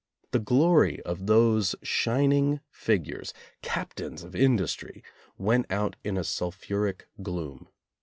The 0.31 0.39
glory 0.39 0.99
of 1.03 1.27
those 1.27 1.75
shining 1.83 2.61
figures— 2.71 3.35
cap 3.61 3.93
tains 3.93 4.23
of 4.23 4.35
industry— 4.35 5.03
went 5.47 5.67
out 5.71 5.95
in 6.03 6.17
a 6.17 6.23
sulphuric 6.23 7.07
gloom. 7.21 7.67